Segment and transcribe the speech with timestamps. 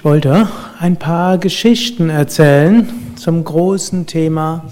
[0.00, 0.48] Ich wollte
[0.78, 4.64] ein paar Geschichten erzählen zum großen Thema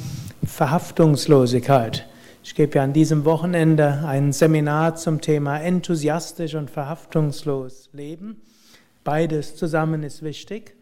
[0.42, 2.08] Verhaftungslosigkeit.
[2.42, 8.40] Ich gebe ja an diesem Wochenende ein Seminar zum Thema enthusiastisch und verhaftungslos leben.
[9.04, 10.74] Beides zusammen ist wichtig.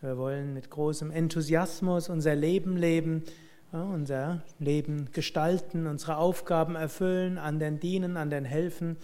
[0.00, 3.24] Wir wollen mit großem Enthusiasmus unser Leben leben,
[3.70, 8.96] unser Leben gestalten, unsere Aufgaben erfüllen, anderen dienen, anderen helfen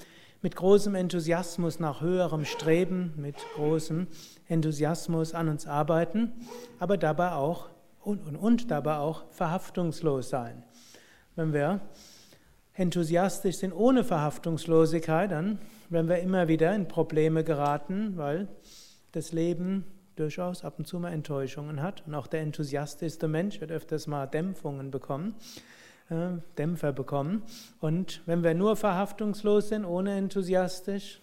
[0.47, 4.07] mit großem Enthusiasmus nach höherem Streben, mit großem
[4.47, 6.31] Enthusiasmus an uns arbeiten,
[6.79, 7.69] aber dabei auch
[8.01, 10.63] und, und, und dabei auch verhaftungslos sein.
[11.35, 11.81] Wenn wir
[12.75, 18.47] enthusiastisch sind ohne Verhaftungslosigkeit, dann werden wir immer wieder in Probleme geraten, weil
[19.11, 19.85] das Leben
[20.15, 22.05] durchaus ab und zu mal Enttäuschungen hat.
[22.07, 25.35] Und auch der enthusiastischste Mensch wird öfters mal Dämpfungen bekommen.
[26.09, 27.43] Äh, Dämpfer bekommen.
[27.81, 31.21] Und wenn wir nur verhaftungslos sind, ohne enthusiastisch,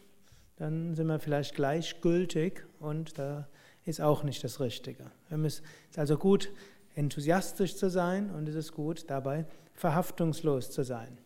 [0.58, 3.48] dann sind wir vielleicht gleichgültig und da
[3.86, 5.06] ist auch nicht das Richtige.
[5.30, 5.64] Es ist
[5.96, 6.52] also gut,
[6.96, 11.18] enthusiastisch zu sein und es ist gut, dabei verhaftungslos zu sein.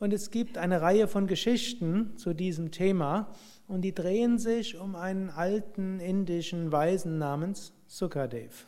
[0.00, 3.32] Und es gibt eine Reihe von Geschichten zu diesem Thema
[3.68, 8.66] und die drehen sich um einen alten indischen Weisen namens Sukadev.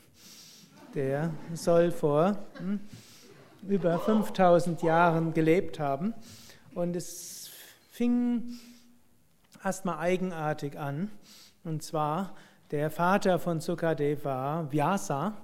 [0.95, 2.79] Der soll vor hm,
[3.67, 6.15] über 5000 Jahren gelebt haben.
[6.75, 7.51] Und es
[7.91, 8.59] fing
[9.65, 11.11] erstmal eigenartig an.
[11.65, 12.35] Und zwar,
[12.71, 15.35] der Vater von Sukadev war Vyasa.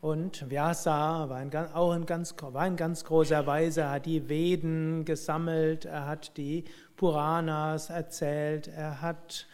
[0.00, 4.28] Und Vyasa war ein, auch ein ganz, war ein ganz großer Weise, er hat die
[4.28, 6.64] Veden gesammelt, er hat die
[6.96, 9.48] Puranas erzählt, er hat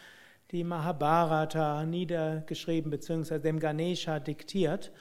[0.51, 4.91] die Mahabharata niedergeschrieben, beziehungsweise dem Ganesha diktiert.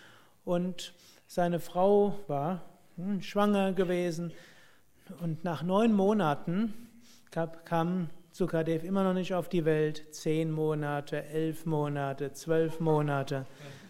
[0.47, 0.95] Und
[1.27, 2.63] seine Frau war
[2.97, 4.33] hm, schwanger gewesen.
[5.21, 6.73] Und nach neun Monaten
[7.65, 10.05] kam Sukadev immer noch nicht auf die Welt.
[10.11, 13.47] Zehn Monate, elf Monate, zwölf Monate.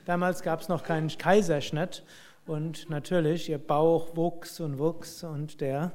[0.07, 2.03] Damals gab es noch keinen Kaiserschnitt.
[2.47, 5.93] Und natürlich, ihr Bauch wuchs und wuchs und der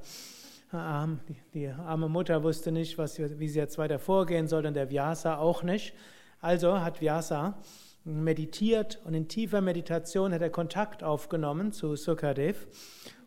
[0.72, 5.38] die arme Mutter wusste nicht, was, wie sie jetzt weiter vorgehen soll und der Vyasa
[5.38, 5.96] auch nicht.
[6.42, 7.58] Also hat Vyasa
[8.09, 12.68] meditiert und in tiefer Meditation hat er Kontakt aufgenommen zu Sukadev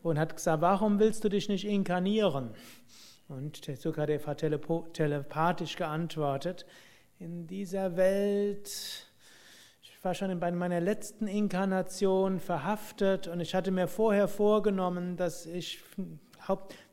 [0.02, 2.50] und hat gesagt, warum willst du dich nicht inkarnieren?
[3.28, 6.66] Und Sukadev hat telepathisch geantwortet,
[7.18, 9.06] in dieser Welt,
[9.80, 15.46] ich war schon bei meiner letzten Inkarnation verhaftet und ich hatte mir vorher vorgenommen, dass
[15.46, 15.80] ich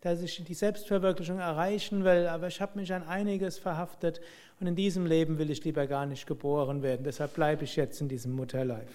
[0.02, 4.22] dass ich die Selbstverwirklichung erreichen will, aber ich habe mich an einiges verhaftet
[4.60, 8.02] und in diesem Leben will ich lieber gar nicht geboren werden, deshalb bleibe ich jetzt
[8.02, 8.88] in diesem Mutterleib.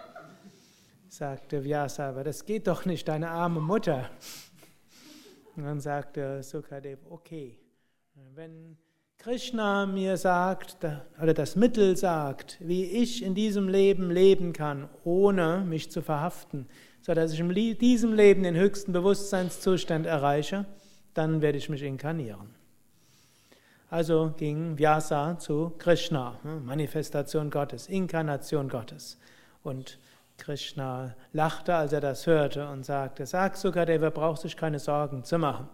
[1.08, 4.10] Sagte Vyasa, aber das geht doch nicht, deine arme Mutter.
[5.56, 7.58] Und dann sagte Sukadev, okay,
[8.34, 8.78] wenn
[9.18, 10.78] Krishna mir sagt,
[11.22, 16.66] oder das Mittel sagt, wie ich in diesem Leben leben kann, ohne mich zu verhaften,
[17.02, 20.64] so dass ich in diesem Leben den höchsten Bewusstseinszustand erreiche,
[21.14, 22.54] dann werde ich mich inkarnieren.
[23.90, 29.18] Also ging Vyasa zu Krishna, ne, Manifestation Gottes, Inkarnation Gottes.
[29.62, 29.98] Und
[30.38, 35.38] Krishna lachte, als er das hörte und sagte, sag Sukadeva, braucht sich keine Sorgen zu
[35.38, 35.68] machen.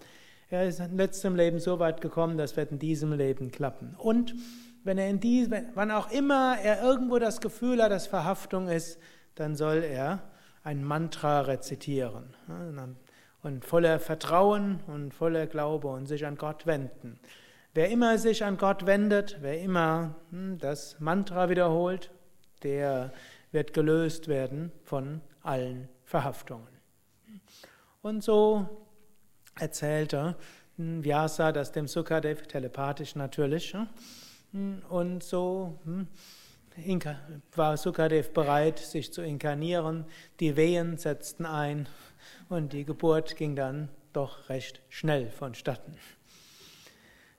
[0.51, 3.95] Er ist in letztem Leben so weit gekommen, das wird in diesem Leben klappen.
[3.99, 4.35] Und
[4.83, 8.99] wenn er in diesem, wann auch immer er irgendwo das Gefühl hat, dass Verhaftung ist,
[9.35, 10.23] dann soll er
[10.63, 12.35] ein Mantra rezitieren
[13.43, 17.19] und voller Vertrauen und voller Glaube und sich an Gott wenden.
[17.75, 22.11] Wer immer sich an Gott wendet, wer immer hm, das Mantra wiederholt,
[22.63, 23.13] der
[23.53, 26.67] wird gelöst werden von allen Verhaftungen.
[28.03, 28.69] Und so
[29.55, 30.37] erzählte
[30.77, 33.77] hm, Vyasa das dem Sukadev telepathisch natürlich.
[34.53, 35.79] Hm, und so
[37.55, 40.05] war Sukadev bereit, sich zu inkarnieren.
[40.41, 41.89] Die Wehen setzten ein
[42.49, 45.97] und die Geburt ging dann doch recht schnell vonstatten.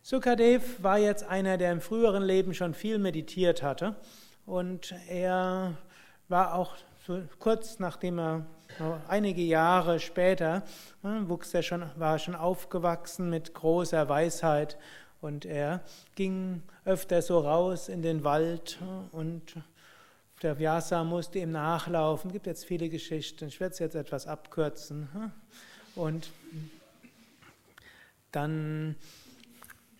[0.01, 3.95] Sukadev war jetzt einer, der im früheren Leben schon viel meditiert hatte
[4.45, 5.77] und er
[6.27, 6.75] war auch
[7.05, 8.45] so kurz nachdem er
[9.07, 10.63] einige Jahre später
[11.01, 14.77] hm, wuchs er schon, war schon aufgewachsen mit großer Weisheit
[15.21, 15.81] und er
[16.15, 18.79] ging öfter so raus in den Wald
[19.11, 19.55] und
[20.41, 22.29] der Vyasa musste ihm nachlaufen.
[22.29, 23.47] Es gibt jetzt viele Geschichten.
[23.47, 25.09] Ich werde es jetzt etwas abkürzen.
[25.95, 26.31] Und
[28.31, 28.95] dann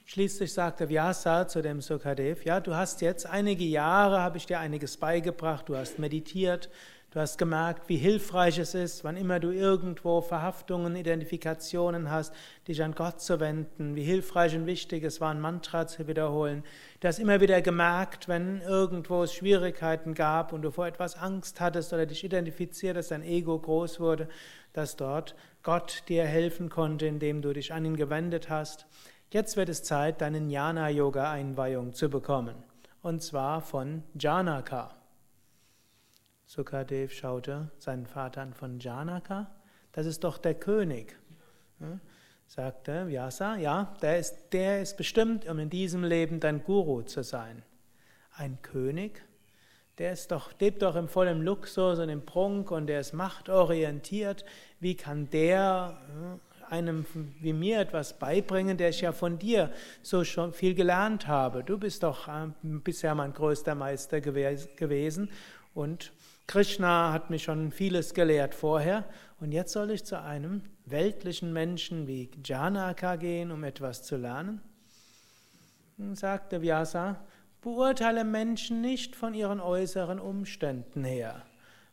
[0.05, 4.59] schließlich sagte Vyasa zu dem Sukadev, ja, du hast jetzt einige Jahre, habe ich dir
[4.59, 6.69] einiges beigebracht, du hast meditiert,
[7.11, 12.35] Du hast gemerkt, wie hilfreich es ist, wann immer du irgendwo Verhaftungen, Identifikationen hast,
[12.67, 16.63] dich an Gott zu wenden, wie hilfreich und wichtig es war, ein Mantra zu wiederholen.
[16.99, 21.59] Du hast immer wieder gemerkt, wenn irgendwo es Schwierigkeiten gab und du vor etwas Angst
[21.59, 24.29] hattest oder dich identifiziert, dass dein Ego groß wurde,
[24.73, 25.33] dass dort
[25.63, 28.85] Gott dir helfen konnte, indem du dich an ihn gewendet hast.
[29.31, 32.55] Jetzt wird es Zeit, deine Jnana-Yoga-Einweihung zu bekommen.
[33.01, 34.98] Und zwar von Janaka.
[36.49, 39.51] Sukadev schaute seinen Vater an von Janaka.
[39.91, 41.15] Das ist doch der König.
[42.47, 47.21] Sagte Vyasa, ja, der ist, der ist bestimmt, um in diesem Leben dein Guru zu
[47.21, 47.61] sein.
[48.35, 49.21] Ein König?
[49.99, 54.43] Der ist doch, lebt doch im vollen Luxus und im Prunk und der ist machtorientiert.
[54.79, 56.01] Wie kann der
[56.67, 59.71] einem wie mir etwas beibringen, der ich ja von dir
[60.01, 61.63] so schon viel gelernt habe?
[61.63, 65.29] Du bist doch äh, bisher mein größter Meister gewesen
[65.75, 66.11] und
[66.49, 69.05] Krishna hat mich schon vieles gelehrt vorher
[69.39, 74.59] und jetzt soll ich zu einem weltlichen Menschen wie Janaka gehen, um etwas zu lernen?
[76.13, 77.23] Sagte Vyasa,
[77.61, 81.43] beurteile Menschen nicht von ihren äußeren Umständen her.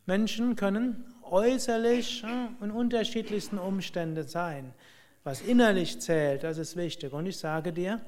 [0.06, 2.25] Menschen können äußerlich
[2.62, 4.73] in unterschiedlichsten Umständen sein.
[5.23, 7.12] Was innerlich zählt, das ist wichtig.
[7.12, 8.00] Und ich sage dir,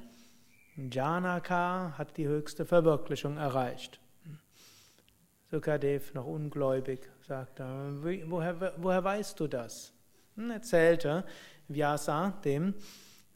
[0.79, 4.01] Janaka hat die höchste Verwirklichung erreicht.
[5.51, 7.65] Sukadev, noch ungläubig, sagte,
[8.27, 9.95] woher, woher weißt du das?
[10.37, 11.25] Hm, erzählte
[11.69, 12.75] Vyasa dem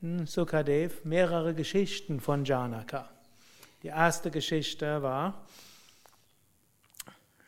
[0.01, 3.09] hm, Sukadev mehrere Geschichten von Janaka.
[3.83, 5.47] Die erste Geschichte war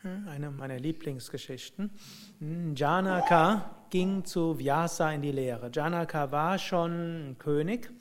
[0.01, 1.91] hm, eine meiner Lieblingsgeschichten.
[2.75, 5.69] Janaka ging zu Vyasa in die Lehre.
[5.71, 7.91] Janaka war schon König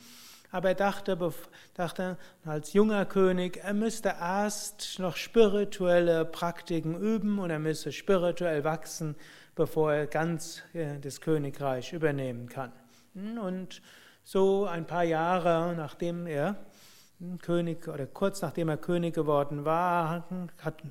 [0.55, 1.19] aber er dachte,
[1.75, 8.63] dachte als junger König, er müsste erst noch spirituelle Praktiken üben und er müsse spirituell
[8.63, 9.17] wachsen,
[9.57, 12.71] bevor er ganz äh, das Königreich übernehmen kann.
[13.15, 13.83] Und
[14.23, 16.55] so ein paar Jahre nachdem er
[17.43, 20.29] König oder kurz nachdem er König geworden war,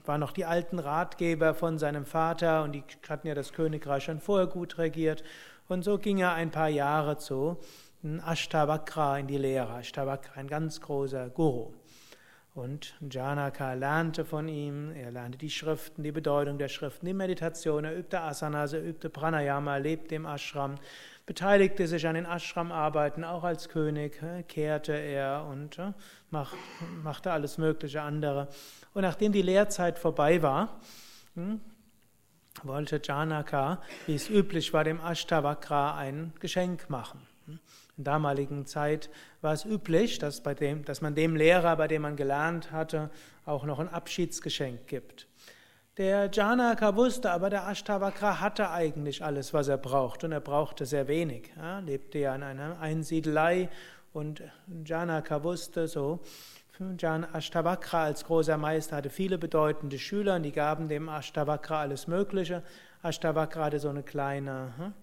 [0.06, 4.20] waren noch die alten Ratgeber von seinem Vater und die hatten ja das Königreich schon
[4.20, 5.24] vorher gut regiert.
[5.70, 7.58] Und so ging er ein paar Jahre zu
[8.04, 9.76] Ashtavakra in die Lehre.
[9.76, 11.74] Ashtavakra, ein ganz großer Guru.
[12.54, 17.84] Und Janaka lernte von ihm, er lernte die Schriften, die Bedeutung der Schriften, die Meditation,
[17.84, 20.76] er übte Asanas, er übte Pranayama, lebte im Ashram,
[21.26, 25.94] beteiligte sich an den Ashram-Arbeiten, auch als König, äh, kehrte er und äh,
[26.30, 28.50] machte alles mögliche andere.
[28.94, 30.80] Und nachdem die Lehrzeit vorbei war,
[31.34, 31.60] hm,
[32.62, 37.33] wollte Janaka, wie es üblich war, dem Ashtavakra ein Geschenk machen.
[37.48, 37.60] In
[37.98, 39.10] der damaligen Zeit
[39.42, 43.10] war es üblich, dass, bei dem, dass man dem Lehrer, bei dem man gelernt hatte,
[43.46, 45.28] auch noch ein Abschiedsgeschenk gibt.
[45.98, 50.88] Der Janaka wusste aber, der Ashtavakra hatte eigentlich alles, was er braucht, und er brauchte
[50.88, 51.52] sehr wenig.
[51.56, 53.70] Er lebte ja in einer Einsiedelei
[54.12, 54.42] und
[54.86, 56.22] Janaka wusste so,
[56.98, 62.08] Jan Ashtavakra als großer Meister hatte viele bedeutende Schüler und die gaben dem Ashtavakra alles
[62.08, 62.64] Mögliche.
[63.04, 64.94] Ashtavakra hatte so eine kleine, hm,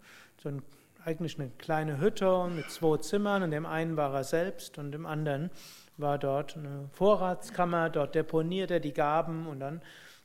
[0.43, 0.63] so ein
[1.05, 3.43] eigentlich eine kleine Hütte mit zwei Zimmern.
[3.43, 5.51] In dem einen war er selbst und im anderen
[5.97, 7.91] war dort eine Vorratskammer.
[7.91, 9.83] Dort deponierte er die Gaben und dann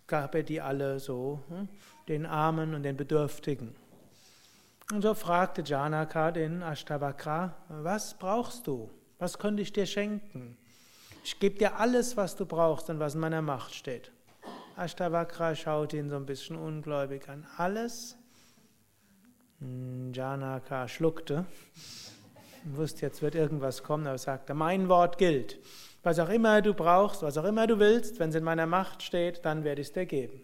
[0.08, 1.70] gab er die alle so hm,
[2.08, 3.76] den Armen und den Bedürftigen.
[4.92, 8.92] Und so fragte Janaka den Ashtavakra, was brauchst du?
[9.18, 10.58] Was könnte ich dir schenken?
[11.24, 14.12] Ich gebe dir alles, was du brauchst und was in meiner Macht steht.
[14.78, 17.48] Ashtavakra schaute ihn so ein bisschen ungläubig an.
[17.58, 18.18] Alles?
[20.14, 21.46] Janaka schluckte,
[22.64, 25.60] wusste, jetzt wird irgendwas kommen, aber sagte, mein Wort gilt.
[26.04, 29.04] Was auch immer du brauchst, was auch immer du willst, wenn es in meiner Macht
[29.04, 30.42] steht, dann werde ich es dir geben.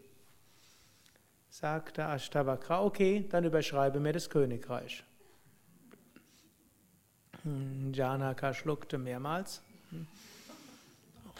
[1.49, 5.03] Sagte Ashtavakra, okay, dann überschreibe mir das Königreich.
[7.91, 9.61] Janaka schluckte mehrmals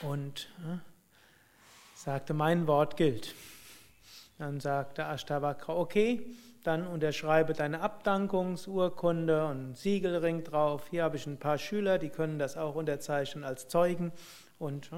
[0.02, 0.78] und äh,
[1.96, 3.36] sagte, mein Wort gilt.
[4.38, 6.26] Dann sagte Ashtavakra, okay,
[6.64, 10.88] dann unterschreibe deine Abdankungsurkunde und Siegelring drauf.
[10.90, 14.12] Hier habe ich ein paar Schüler, die können das auch unterzeichnen als Zeugen
[14.60, 14.90] und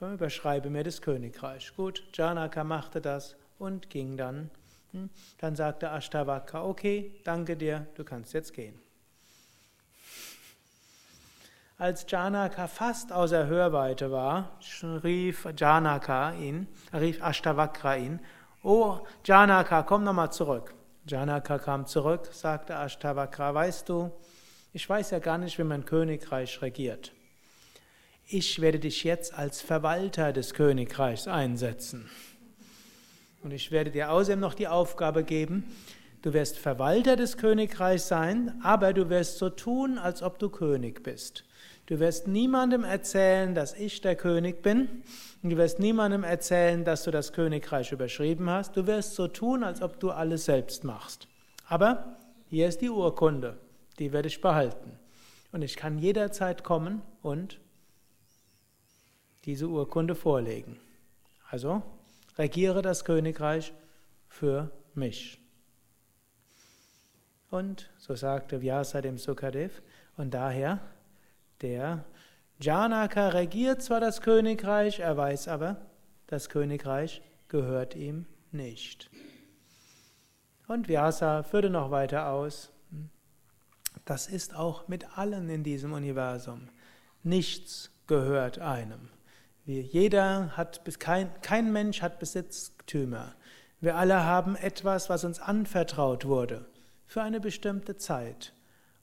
[0.00, 1.74] äh, überschreibe mir das Königreich.
[1.76, 4.50] Gut, Janaka machte das und ging dann.
[4.92, 5.10] Hm.
[5.38, 8.78] Dann sagte Ashtavakra, okay, danke dir, du kannst jetzt gehen.
[11.76, 14.58] Als Janaka fast außer Hörweite war,
[15.02, 18.20] rief Janaka ihn, rief Ashtavakra ihn,
[18.66, 20.74] Oh, Janaka, komm nochmal zurück.
[21.06, 24.10] Janaka kam zurück, sagte Ashtavakra, weißt du,
[24.72, 27.12] ich weiß ja gar nicht, wie mein Königreich regiert.
[28.26, 32.08] Ich werde dich jetzt als Verwalter des Königreichs einsetzen.
[33.42, 35.64] Und ich werde dir außerdem noch die Aufgabe geben,
[36.22, 41.02] du wirst Verwalter des Königreichs sein, aber du wirst so tun, als ob du König
[41.02, 41.44] bist.
[41.86, 45.02] Du wirst niemandem erzählen, dass ich der König bin.
[45.42, 48.76] Und du wirst niemandem erzählen, dass du das Königreich überschrieben hast.
[48.76, 51.28] Du wirst so tun, als ob du alles selbst machst.
[51.68, 52.16] Aber
[52.48, 53.58] hier ist die Urkunde,
[53.98, 54.98] die werde ich behalten.
[55.52, 57.60] Und ich kann jederzeit kommen und
[59.44, 60.80] diese Urkunde vorlegen.
[61.50, 61.82] Also
[62.38, 63.72] regiere das Königreich
[64.26, 65.38] für mich.
[67.50, 69.82] Und so sagte Vyasa dem Sukadev,
[70.16, 70.80] und daher,
[71.64, 72.04] der
[72.60, 75.76] Janaka regiert zwar das Königreich, er weiß aber,
[76.26, 79.10] das Königreich gehört ihm nicht.
[80.68, 82.70] Und Vyasa führte noch weiter aus,
[84.04, 86.68] das ist auch mit allen in diesem Universum.
[87.22, 89.08] Nichts gehört einem.
[89.64, 93.34] Wir, jeder hat, kein, kein Mensch hat Besitztümer.
[93.80, 96.66] Wir alle haben etwas, was uns anvertraut wurde,
[97.06, 98.52] für eine bestimmte Zeit.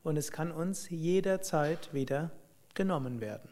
[0.03, 2.31] Und es kann uns jederzeit wieder
[2.75, 3.49] genommen werden.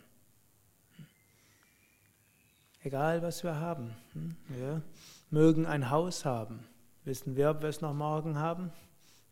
[2.82, 3.96] Egal, was wir haben.
[4.14, 4.36] Hm?
[4.48, 4.82] Wir
[5.30, 6.66] mögen ein Haus haben.
[7.04, 8.72] Wissen wir, ob wir es noch morgen haben?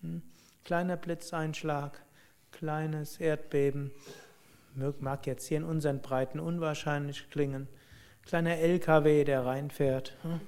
[0.01, 0.22] Hm?
[0.65, 2.01] Kleiner Blitzeinschlag,
[2.51, 3.91] kleines Erdbeben,
[5.00, 7.67] mag jetzt hier in unseren Breiten unwahrscheinlich klingen.
[8.25, 10.13] Kleiner LKW, der reinfährt.
[10.24, 10.41] Hm?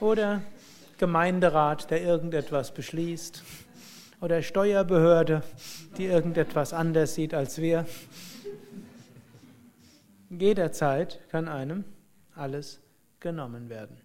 [0.00, 0.42] Oder
[0.98, 3.42] Gemeinderat, der irgendetwas beschließt.
[4.20, 5.42] Oder Steuerbehörde,
[5.96, 7.86] die irgendetwas anders sieht als wir.
[10.28, 11.84] Jederzeit kann einem
[12.34, 12.80] alles
[13.18, 13.96] genommen werden.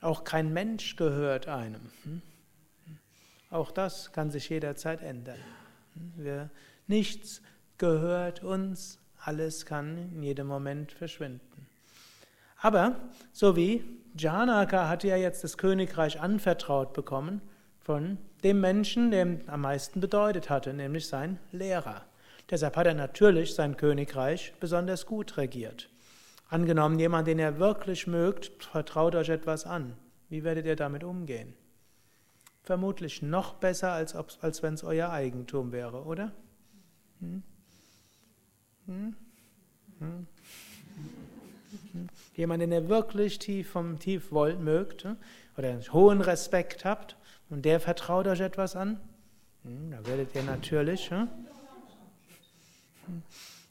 [0.00, 1.92] Auch kein Mensch gehört einem.
[3.50, 5.38] Auch das kann sich jederzeit ändern.
[6.16, 6.50] Wir,
[6.88, 7.40] nichts
[7.78, 11.66] gehört uns, alles kann in jedem Moment verschwinden.
[12.60, 12.96] Aber
[13.32, 13.84] so wie
[14.16, 17.40] Janaka hatte ja jetzt das Königreich anvertraut bekommen
[17.78, 22.04] von dem Menschen, der ihm am meisten bedeutet hatte, nämlich sein Lehrer.
[22.50, 25.88] Deshalb hat er natürlich sein Königreich besonders gut regiert.
[26.48, 29.96] Angenommen, jemand, den ihr wirklich mögt, vertraut euch etwas an.
[30.28, 31.54] Wie werdet ihr damit umgehen?
[32.62, 36.32] Vermutlich noch besser, als, als wenn es euer Eigentum wäre, oder?
[37.20, 37.42] Hm?
[38.86, 39.16] Hm?
[39.98, 40.26] Hm?
[42.34, 45.16] Jemand, den ihr wirklich tief vom Tief wollt, mögt, hm?
[45.56, 47.16] oder einen hohen Respekt habt,
[47.52, 48.98] und der vertraut euch etwas an,
[49.62, 51.28] hm, da werdet ihr natürlich, hm?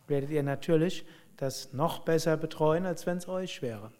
[0.08, 1.04] werdet ihr natürlich
[1.38, 3.92] das noch besser betreuen, als wenn es euch wäre.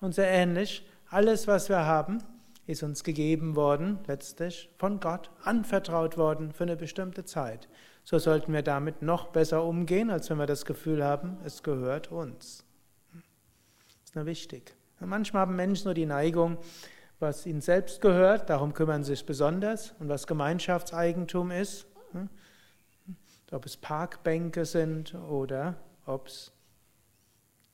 [0.00, 2.18] Und sehr ähnlich, alles, was wir haben,
[2.66, 7.68] ist uns gegeben worden, letztlich von Gott anvertraut worden für eine bestimmte Zeit.
[8.02, 12.10] So sollten wir damit noch besser umgehen, als wenn wir das Gefühl haben, es gehört
[12.10, 12.64] uns.
[13.12, 14.74] Das ist nur wichtig.
[14.98, 16.58] Und manchmal haben Menschen nur die Neigung,
[17.20, 22.28] was ihnen selbst gehört, darum kümmern sie sich besonders, und was Gemeinschaftseigentum ist, hm,
[23.50, 26.52] ob es Parkbänke sind oder ob es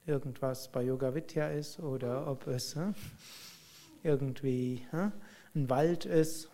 [0.06, 2.94] irgendwas bei Yoga Vidya ist oder ob es hm,
[4.02, 5.12] irgendwie hm,
[5.54, 6.50] ein Wald ist,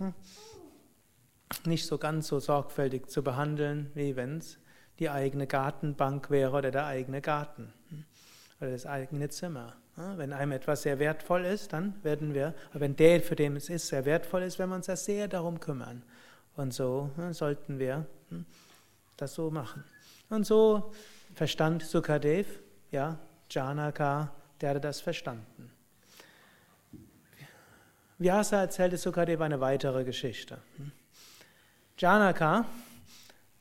[1.65, 4.59] nicht so ganz so sorgfältig zu behandeln, wie wenn es
[4.99, 7.73] die eigene Gartenbank wäre oder der eigene Garten
[8.61, 9.75] oder das eigene Zimmer.
[10.17, 13.89] Wenn einem etwas sehr wertvoll ist, dann werden wir, wenn der, für den es ist,
[13.89, 16.03] sehr wertvoll ist, werden wir uns da sehr darum kümmern.
[16.57, 18.07] Und so sollten wir
[19.17, 19.85] das so machen.
[20.29, 20.93] Und so
[21.35, 23.19] verstand Sukadev, ja,
[23.51, 25.71] Janaka, der hatte das verstanden.
[28.19, 30.59] Vyasa erzählte Sukadev eine weitere Geschichte.
[31.97, 32.67] Janaka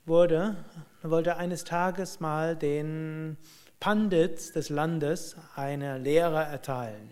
[0.05, 0.55] wurde,
[1.01, 3.38] wollte eines Tages mal den
[3.79, 7.12] Pandits des Landes eine Lehre erteilen.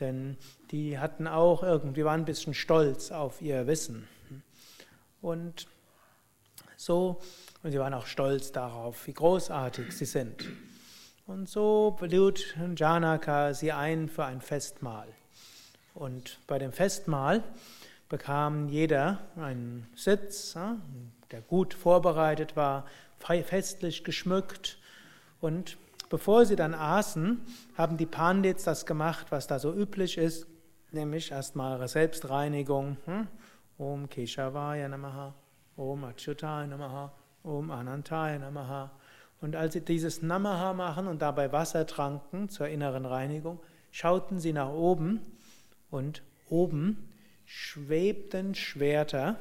[0.00, 0.36] Denn
[0.70, 4.08] die hatten auch irgendwie, waren ein bisschen stolz auf ihr Wissen.
[5.20, 5.66] Und
[6.76, 7.20] so,
[7.62, 10.44] und sie waren auch stolz darauf, wie großartig sie sind.
[11.26, 15.06] Und so lud Janaka sie ein für ein Festmahl.
[15.94, 17.44] Und bei dem Festmahl
[18.08, 20.56] bekam jeder einen Sitz,
[21.30, 22.86] der gut vorbereitet war,
[23.20, 24.78] festlich geschmückt.
[25.42, 25.76] Und
[26.08, 27.40] bevor sie dann aßen,
[27.76, 30.46] haben die Pandits das gemacht, was da so üblich ist,
[30.92, 32.96] nämlich erstmal Selbstreinigung.
[33.06, 33.26] Hm?
[33.76, 35.34] Om Keshavaya Namaha,
[35.76, 38.92] Om Achyutaya Namaha, Om Anantaya Namaha.
[39.40, 43.58] Und als sie dieses Namaha machen und dabei Wasser tranken zur inneren Reinigung,
[43.90, 45.20] schauten sie nach oben
[45.90, 47.08] und oben
[47.46, 49.38] schwebten Schwerter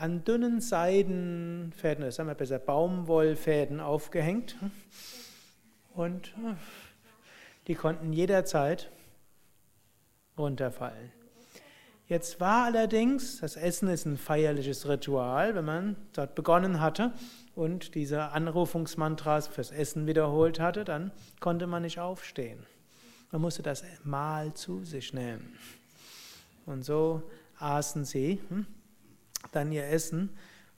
[0.00, 4.56] an dünnen Seidenfäden, das sagen wir besser Baumwollfäden aufgehängt.
[5.94, 6.32] Und
[7.66, 8.90] die konnten jederzeit
[10.38, 11.12] runterfallen.
[12.06, 17.12] Jetzt war allerdings, das Essen ist ein feierliches Ritual, wenn man dort begonnen hatte
[17.54, 22.66] und diese Anrufungsmantras fürs Essen wiederholt hatte, dann konnte man nicht aufstehen.
[23.30, 25.54] Man musste das Mahl zu sich nehmen.
[26.66, 27.22] Und so
[27.58, 28.66] aßen sie hm,
[29.52, 30.30] dann ihr Essen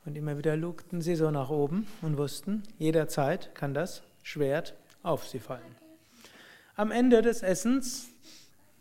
[0.04, 5.26] und immer wieder lugten sie so nach oben und wussten, jederzeit kann das Schwert auf
[5.26, 5.76] sie fallen.
[6.75, 8.09] Am Ende des Essens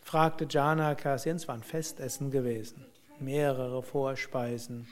[0.01, 2.85] fragte Janaka, es war ein Festessen gewesen,
[3.19, 4.87] mehrere Vorspeisen,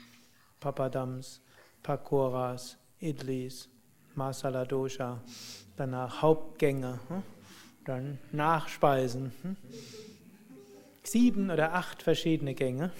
[0.60, 1.40] Papadams,
[1.82, 3.68] Pakoras, Idlis,
[4.14, 5.20] Masala Dosha,
[5.76, 7.22] danach Hauptgänge, hm,
[7.84, 9.56] dann Nachspeisen, hm,
[11.02, 12.92] sieben oder acht verschiedene Gänge.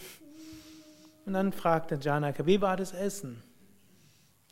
[1.26, 3.42] Und dann fragte Janaka, wie war das Essen?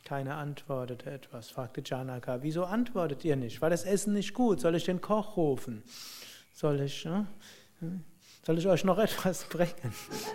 [0.05, 1.49] Keiner antwortete etwas.
[1.49, 3.61] Fragte Janaka, wieso antwortet ihr nicht?
[3.61, 4.59] War das Essen nicht gut?
[4.59, 5.83] Soll ich den Koch rufen?
[6.53, 7.23] Soll ich, äh,
[8.43, 9.93] soll ich euch noch etwas bringen?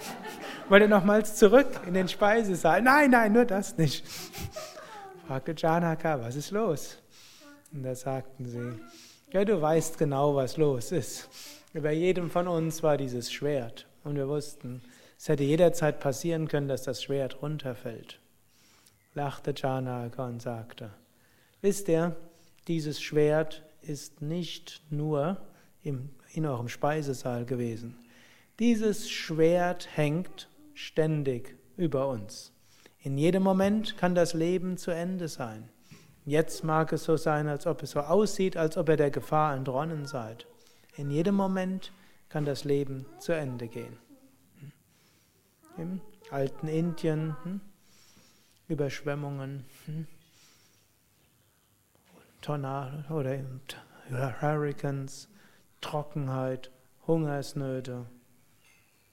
[0.68, 2.82] Wollt ihr nochmals zurück in den Speisesaal?
[2.82, 4.04] Nein, nein, nur das nicht.
[5.26, 6.98] Fragte Janaka, was ist los?
[7.72, 8.78] Und da sagten sie,
[9.32, 11.28] ja, du weißt genau, was los ist.
[11.72, 13.88] Über jedem von uns war dieses Schwert.
[14.04, 14.82] Und wir wussten,
[15.24, 18.20] es hätte jederzeit passieren können, dass das Schwert runterfällt.
[19.14, 20.90] Lachte Janaka und sagte,
[21.62, 22.14] wisst ihr,
[22.68, 25.38] dieses Schwert ist nicht nur
[25.82, 27.96] im, in eurem Speisesaal gewesen.
[28.58, 32.52] Dieses Schwert hängt ständig über uns.
[33.02, 35.70] In jedem Moment kann das Leben zu Ende sein.
[36.26, 39.56] Jetzt mag es so sein, als ob es so aussieht, als ob ihr der Gefahr
[39.56, 40.46] entronnen seid.
[40.98, 41.92] In jedem Moment
[42.28, 44.03] kann das Leben zu Ende gehen
[45.76, 46.00] im
[46.30, 47.60] alten Indien, hm?
[48.68, 50.06] Überschwemmungen, hm?
[52.40, 55.28] Tornado oder Hurricanes,
[55.80, 56.70] Trockenheit,
[57.06, 58.06] Hungersnöte,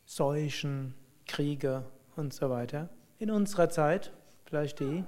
[0.06, 0.94] Seuchen,
[1.26, 2.90] Kriege und so weiter.
[3.20, 4.12] In unserer Zeit
[4.46, 5.06] vielleicht die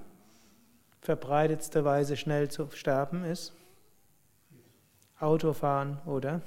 [1.02, 3.54] verbreitetste Weise schnell zu sterben ist
[5.20, 6.42] Autofahren oder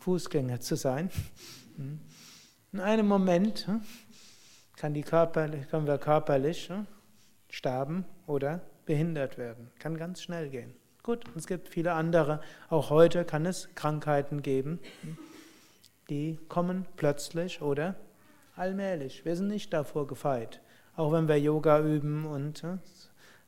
[0.00, 1.10] Fußgänger zu sein.
[1.76, 2.00] Hm?
[2.72, 3.82] In einem Moment hm,
[4.84, 6.84] kann die körperlich, können wir körperlich ne,
[7.48, 9.70] sterben oder behindert werden.
[9.78, 10.74] Kann ganz schnell gehen.
[11.02, 12.42] Gut, es gibt viele andere.
[12.68, 14.78] Auch heute kann es Krankheiten geben,
[16.10, 17.94] die kommen plötzlich oder
[18.56, 19.24] allmählich.
[19.24, 20.60] Wir sind nicht davor gefeit.
[20.96, 22.78] Auch wenn wir Yoga üben und ne,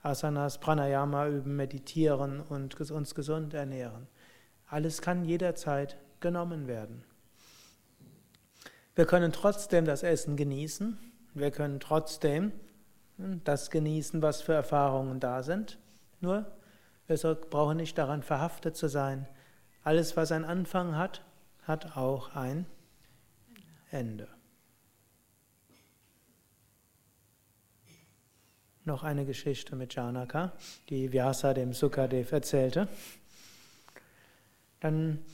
[0.03, 4.07] Asanas, Pranayama üben, meditieren und uns gesund ernähren.
[4.69, 7.05] Alles kann jederzeit genommen werden.
[8.95, 10.99] Wir können trotzdem das Essen genießen
[11.37, 12.53] wir können trotzdem
[13.19, 15.79] hm, das genießen, was für Erfahrungen da sind.
[16.21, 16.47] Nur,
[17.07, 19.29] wir brauchen nicht daran verhaftet zu sein.
[19.85, 21.23] Alles, was einen Anfang hat,
[21.63, 22.67] hat auch ein
[23.91, 24.29] Ende.
[28.85, 30.53] Noch eine Geschichte mit Janaka,
[30.89, 32.89] die Vyasa dem Sukadev erzählte.
[34.81, 35.25] Dann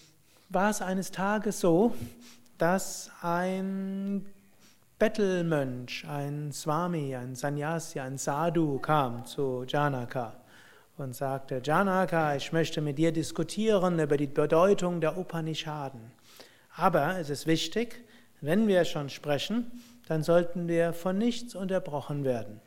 [0.49, 1.95] war es eines Tages so,
[2.59, 4.27] dass ein
[5.03, 10.33] Bettelmönch, ein Swami, ein Sannyasi, ein Sadhu kam zu Janaka
[10.97, 16.13] und sagte, Janaka, ich möchte mit dir diskutieren über die Bedeutung der Upanishaden.
[16.77, 18.05] Aber es ist wichtig,
[18.41, 19.73] wenn wir schon sprechen,
[20.07, 22.61] dann sollten wir von nichts unterbrochen werden.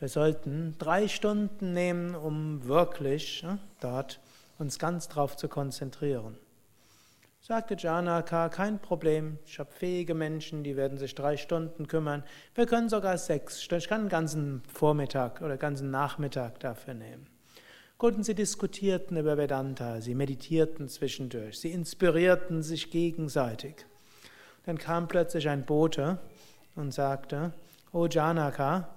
[0.00, 4.18] Wir sollten drei Stunden nehmen, um wirklich ja, dort
[4.58, 6.36] uns ganz drauf zu konzentrieren.
[7.46, 12.24] Sagte Janaka, kein Problem, ich habe fähige Menschen, die werden sich drei Stunden kümmern.
[12.56, 17.28] Wir können sogar sechs, ich kann einen ganzen Vormittag oder ganzen Nachmittag dafür nehmen.
[17.98, 23.86] Gut, und sie diskutierten über Vedanta, sie meditierten zwischendurch, sie inspirierten sich gegenseitig.
[24.64, 26.18] Dann kam plötzlich ein Bote
[26.74, 27.52] und sagte,
[27.92, 28.88] O Janaka,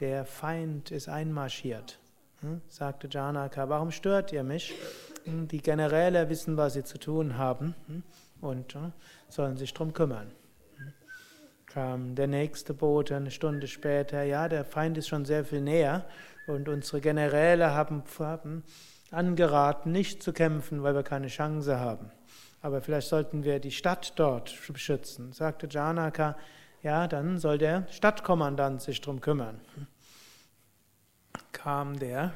[0.00, 1.98] der Feind ist einmarschiert.
[2.40, 2.62] Hm?
[2.66, 4.72] Sagte Janaka, warum stört ihr mich?
[5.26, 8.02] Die Generäle wissen, was sie zu tun haben hm,
[8.40, 8.90] und äh,
[9.28, 10.30] sollen sich darum kümmern.
[10.76, 10.92] Hm.
[11.66, 16.04] Kam der nächste Bote eine Stunde später, ja, der Feind ist schon sehr viel näher
[16.46, 18.64] und unsere Generäle haben, haben
[19.10, 22.10] angeraten, nicht zu kämpfen, weil wir keine Chance haben.
[22.60, 25.32] Aber vielleicht sollten wir die Stadt dort beschützen.
[25.32, 26.36] Sagte Janaka,
[26.82, 29.60] ja, dann soll der Stadtkommandant sich darum kümmern.
[31.52, 32.32] Kam der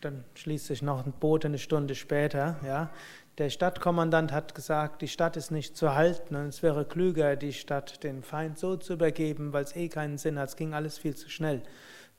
[0.00, 2.56] dann schließlich noch ein Boot eine Stunde später.
[2.64, 2.90] Ja.
[3.38, 7.52] Der Stadtkommandant hat gesagt, die Stadt ist nicht zu halten und es wäre klüger, die
[7.52, 10.48] Stadt dem Feind so zu übergeben, weil es eh keinen Sinn hat.
[10.48, 11.62] Es ging alles viel zu schnell.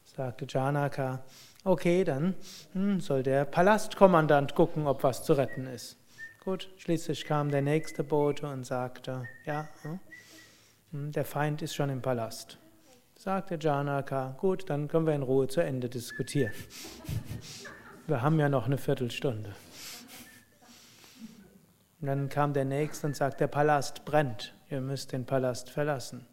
[0.05, 1.23] Sagte Janaka,
[1.65, 2.36] okay, dann
[2.71, 5.97] hm, soll der Palastkommandant gucken, ob was zu retten ist.
[6.43, 9.99] Gut, schließlich kam der nächste Bote und sagte, ja, hm,
[10.91, 12.58] hm, der Feind ist schon im Palast.
[13.21, 16.53] Sagte Janaka, gut, dann können wir in Ruhe zu Ende diskutieren.
[18.08, 19.53] Wir haben ja noch eine Viertelstunde.
[21.99, 26.25] Und dann kam der nächste und sagte, der Palast brennt, ihr müsst den Palast verlassen.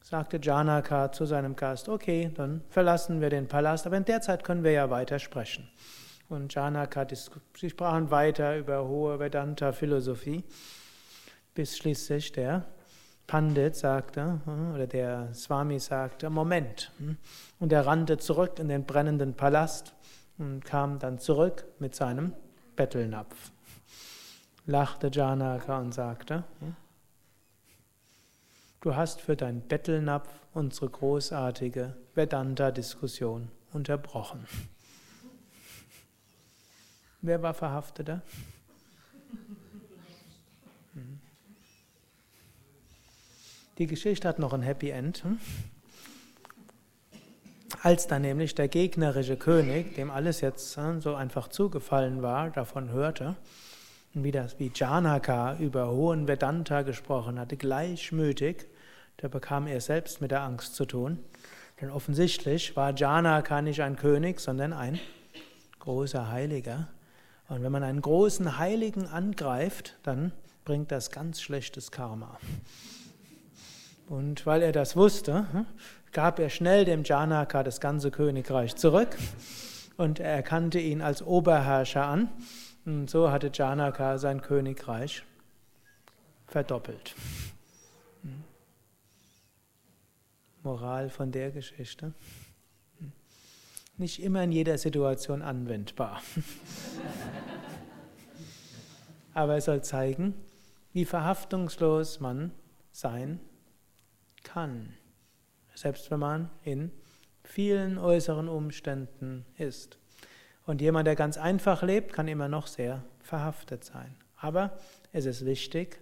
[0.00, 4.44] Sagte Janaka zu seinem Gast, okay, dann verlassen wir den Palast, aber in der Zeit
[4.44, 5.68] können wir ja weiter sprechen.
[6.28, 7.04] Und Janaka,
[7.56, 10.44] sie sprachen weiter über hohe Vedanta-Philosophie,
[11.52, 12.64] bis schließlich der
[13.26, 16.92] Pandit sagte, hm, oder der Swami sagte, Moment.
[16.98, 17.16] Hm.
[17.58, 19.94] Und er rannte zurück in den brennenden Palast
[20.38, 22.32] und kam dann zurück mit seinem
[22.76, 23.50] Bettelnapf.
[24.66, 26.76] Lachte Janaka und sagte, hm,
[28.80, 34.46] du hast für dein Bettelnapf unsere großartige Vedanta-Diskussion unterbrochen.
[37.22, 38.22] Wer war Verhafteter?
[43.78, 45.22] Die Geschichte hat noch ein Happy End.
[45.22, 45.38] Hm?
[47.82, 52.90] Als dann nämlich der gegnerische König, dem alles jetzt hm, so einfach zugefallen war, davon
[52.90, 53.36] hörte,
[54.14, 58.66] wie das wie Janaka über hohen Vedanta gesprochen hatte, gleichmütig,
[59.18, 61.18] da bekam er selbst mit der Angst zu tun.
[61.80, 64.98] Denn offensichtlich war Janaka nicht ein König, sondern ein
[65.80, 66.88] großer Heiliger.
[67.48, 70.32] Und wenn man einen großen Heiligen angreift, dann
[70.64, 72.38] bringt das ganz schlechtes Karma.
[74.06, 75.66] Und weil er das wusste, hm,
[76.12, 79.16] gab er schnell dem Janaka das ganze Königreich zurück
[79.96, 82.28] und er erkannte ihn als Oberherrscher an.
[82.84, 85.24] Und so hatte Janaka sein Königreich
[86.46, 87.16] verdoppelt.
[88.22, 88.44] Hm.
[90.62, 92.14] Moral von der Geschichte.
[93.00, 93.10] Hm.
[93.96, 96.22] Nicht immer in jeder Situation anwendbar.
[99.34, 100.34] Aber es soll zeigen,
[100.92, 102.52] wie verhaftungslos man
[102.92, 103.55] sein kann,
[105.74, 106.90] selbst wenn man in
[107.44, 109.98] vielen äußeren Umständen ist.
[110.64, 114.16] Und jemand, der ganz einfach lebt, kann immer noch sehr verhaftet sein.
[114.36, 114.78] Aber
[115.12, 116.00] es ist wichtig,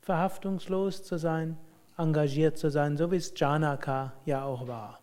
[0.00, 1.56] verhaftungslos zu sein,
[1.96, 5.00] engagiert zu sein, so wie es Janaka ja auch war.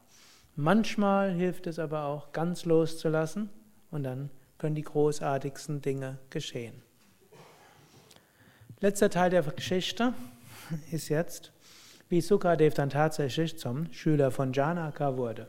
[0.56, 3.50] Manchmal hilft es aber auch, ganz loszulassen
[3.90, 6.84] und dann können die großartigsten Dinge geschehen.
[8.80, 10.14] Letzter Teil der Geschichte
[10.92, 11.52] ist jetzt,
[12.12, 15.48] wie Sukadev dann tatsächlich zum Schüler von Janaka wurde.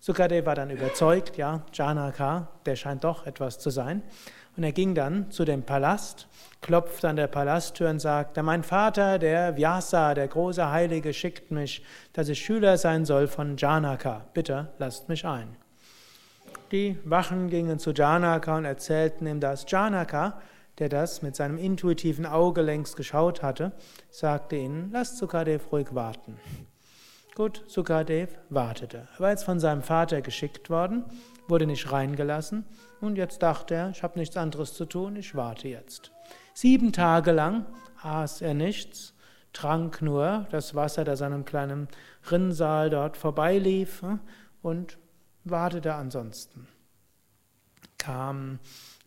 [0.00, 4.02] Sukadev war dann überzeugt, ja, Janaka, der scheint doch etwas zu sein.
[4.56, 6.26] Und er ging dann zu dem Palast,
[6.60, 11.84] klopfte an der Palasttür und sagte, mein Vater, der Vyasa, der große Heilige, schickt mich,
[12.12, 14.26] dass ich Schüler sein soll von Janaka.
[14.34, 15.56] Bitte lasst mich ein.
[16.72, 19.64] Die Wachen gingen zu Janaka und erzählten ihm das.
[19.68, 20.40] Janaka
[20.78, 23.72] der das mit seinem intuitiven Auge längst geschaut hatte,
[24.10, 26.38] sagte ihnen, lasst Sukadev ruhig warten.
[27.34, 29.08] Gut, Sukadev wartete.
[29.14, 31.04] Er war jetzt von seinem Vater geschickt worden,
[31.48, 32.64] wurde nicht reingelassen
[33.00, 36.12] und jetzt dachte er, ich habe nichts anderes zu tun, ich warte jetzt.
[36.54, 37.66] Sieben Tage lang
[38.02, 39.14] aß er nichts,
[39.52, 41.88] trank nur das Wasser, das an einem kleinen
[42.30, 44.20] Rinnsal dort vorbeilief hm,
[44.62, 44.98] und
[45.44, 46.68] wartete ansonsten.
[47.98, 48.58] Kam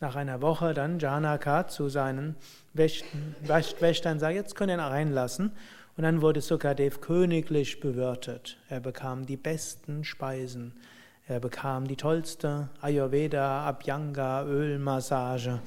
[0.04, 2.36] nach einer Woche dann Janaka zu seinen
[2.74, 5.54] Wächtern sagt, jetzt können wir ihn reinlassen.
[5.96, 8.58] Und dann wurde Sukadev königlich bewirtet.
[8.68, 10.74] Er bekam die besten Speisen.
[11.26, 15.62] Er bekam die tollste Ayurveda, Abhyanga, Ölmassage,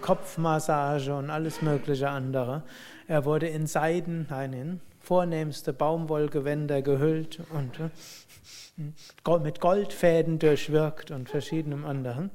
[0.00, 2.62] Kopfmassage und alles mögliche andere.
[3.06, 11.28] Er wurde in Seiden, nein, in vornehmste Baumwollgewänder gehüllt und äh, mit Goldfäden durchwirkt und
[11.28, 12.30] verschiedenem anderen.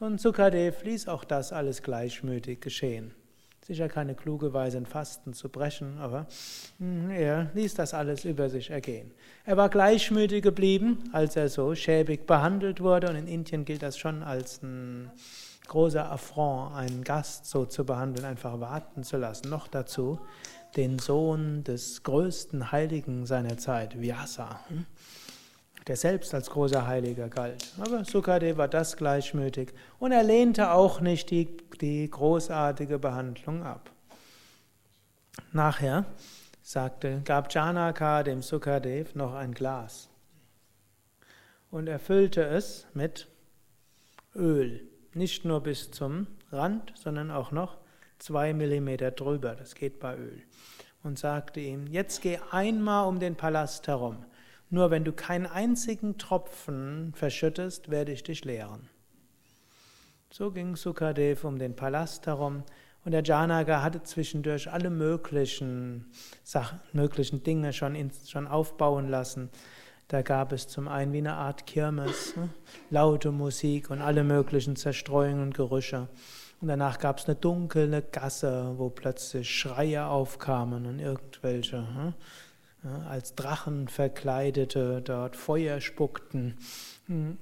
[0.00, 3.12] Und Sukadev ließ auch das alles gleichmütig geschehen.
[3.68, 6.26] Sicher keine kluge Weise, in Fasten zu brechen, aber
[6.78, 9.10] hm, er ließ das alles über sich ergehen.
[9.44, 13.10] Er war gleichmütig geblieben, als er so schäbig behandelt wurde.
[13.10, 15.10] Und in Indien gilt das schon als ein
[15.66, 19.50] großer Affront, einen Gast so zu behandeln, einfach warten zu lassen.
[19.50, 20.18] Noch dazu
[20.76, 24.60] den Sohn des größten Heiligen seiner Zeit, Vyasa.
[25.88, 27.72] Der selbst als großer Heiliger galt.
[27.80, 33.90] Aber Sukadev war das gleichmütig und er lehnte auch nicht die, die großartige Behandlung ab.
[35.52, 36.04] Nachher
[36.62, 40.10] sagte, gab Janaka dem Sukadev noch ein Glas
[41.70, 43.28] und er füllte es mit
[44.34, 47.78] Öl, nicht nur bis zum Rand, sondern auch noch
[48.18, 50.42] zwei Millimeter drüber, das geht bei Öl,
[51.02, 54.24] und sagte ihm, jetzt geh einmal um den Palast herum
[54.70, 58.88] nur wenn du keinen einzigen Tropfen verschüttest, werde ich dich lehren.
[60.30, 62.62] So ging Sukadev um den Palast herum
[63.04, 66.10] Und der Janaka hatte zwischendurch alle möglichen
[66.44, 69.48] Sachen, möglichen Dinge schon, in, schon aufbauen lassen.
[70.08, 72.50] Da gab es zum einen wie eine Art Kirmes, ne?
[72.90, 76.08] laute Musik und alle möglichen Zerstreuungen und Gerüche.
[76.60, 82.14] Und danach gab es eine dunkle Gasse, wo plötzlich Schreie aufkamen und irgendwelche ne?
[83.08, 86.56] Als Drachen verkleidete dort Feuer spuckten.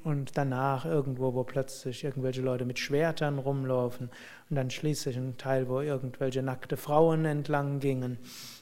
[0.05, 4.11] Und danach irgendwo, wo plötzlich irgendwelche Leute mit Schwertern rumlaufen.
[4.49, 8.19] Und dann schließlich ein Teil, wo irgendwelche nackte Frauen entlang gingen.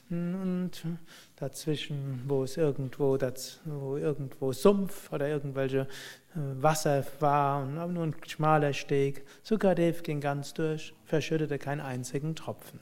[0.09, 0.71] Und
[1.35, 3.17] dazwischen, wo es irgendwo,
[3.65, 5.85] wo irgendwo Sumpf oder irgendwelche äh,
[6.35, 9.25] Wasser war und nur ein schmaler Steg.
[9.43, 12.79] Sukadev ging ganz durch, verschüttete keinen einzigen Tropfen.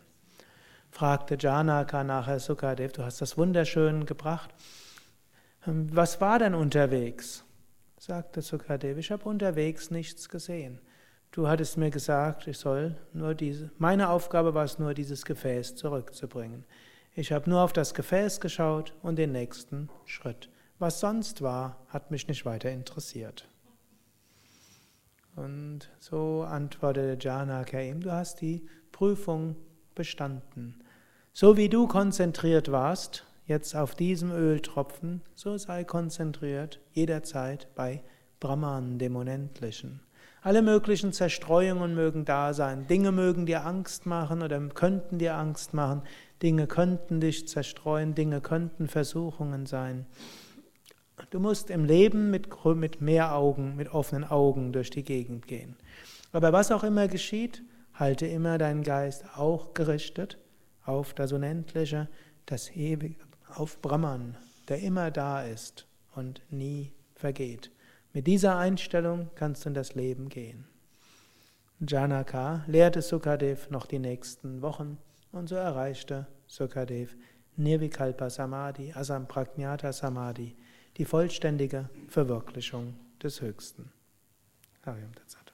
[0.94, 4.54] Fragte Janaka nachher Sukadev, du hast das wunderschön gebracht.
[5.66, 7.44] Ähm, was war denn unterwegs?
[7.98, 10.80] Sagte Sukadev, ich habe unterwegs nichts gesehen.
[11.32, 15.76] Du hattest mir gesagt, ich soll nur diese, meine Aufgabe war es nur, dieses Gefäß
[15.76, 16.64] zurückzubringen.
[17.16, 20.52] Ich habe nur auf das Gefäß geschaut und den nächsten Schritt.
[20.78, 23.50] Was sonst war, hat mich nicht weiter interessiert.
[25.36, 29.56] Und so antwortete Janaka ihm, du hast die Prüfung
[29.96, 30.83] bestanden.
[31.36, 38.04] So wie du konzentriert warst, jetzt auf diesem Öltropfen, so sei konzentriert jederzeit bei
[38.40, 40.02] Brahman, dem Unendlichen.
[40.44, 42.86] Alle möglichen Zerstreuungen mögen da sein.
[42.86, 46.04] Dinge mögen dir Angst machen oder könnten dir Angst machen.
[46.44, 50.06] Dinge könnten dich zerstreuen, Dinge könnten Versuchungen sein.
[51.32, 55.78] Du musst im Leben mit, mit mehr Augen, mit offenen Augen durch die Gegend gehen.
[56.32, 57.64] Aber was auch immer geschieht,
[57.96, 60.38] halte immer deinen Geist auch gerichtet
[60.86, 62.10] auf das Unendliche,
[62.46, 63.16] das Ewige,
[63.56, 67.72] auf Brahman, der immer da ist und nie vergeht.
[68.14, 70.66] Mit dieser Einstellung kannst du in das Leben gehen.
[71.80, 74.98] Janaka lehrte Sukadev noch die nächsten Wochen
[75.32, 77.16] und so erreichte Sukadev
[77.56, 80.56] Nirvikalpa Samadhi, Asampragnata Samadhi,
[80.98, 83.92] die vollständige Verwirklichung des Höchsten.
[84.86, 85.54] Harium Tatsat.